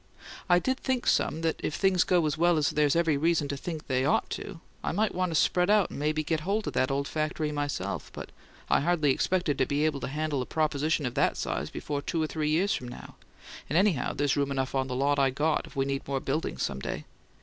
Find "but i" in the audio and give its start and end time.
8.11-8.79